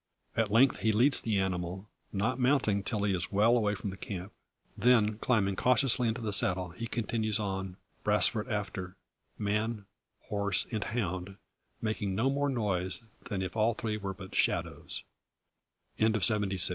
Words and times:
At 0.35 0.49
length 0.51 0.79
he 0.79 0.91
leads 0.91 1.21
the 1.21 1.37
animal 1.37 1.87
not 2.11 2.39
mounting 2.39 2.81
till 2.81 3.03
he 3.03 3.13
is 3.13 3.31
well 3.31 3.55
away 3.55 3.75
from 3.75 3.91
the 3.91 3.97
camp. 3.97 4.33
Then, 4.75 5.19
climbing 5.19 5.55
cautiously 5.55 6.07
into 6.07 6.21
the 6.21 6.33
saddle, 6.33 6.69
he 6.69 6.87
continues 6.87 7.39
on, 7.39 7.77
Brasfort 8.03 8.49
after; 8.49 8.95
man, 9.37 9.85
horse, 10.23 10.65
and 10.71 10.83
hound, 10.83 11.37
making 11.83 12.15
no 12.15 12.31
more 12.31 12.49
noise, 12.49 13.01
than 13.25 13.43
if 13.43 13.55
all 13.55 13.75
three 13.75 13.97
were 13.97 14.15
but 14.15 14.33
shadows. 14.33 15.03
CHAPTER 15.99 16.19
SEVENTY 16.19 16.57
SEVEN. 16.57 16.69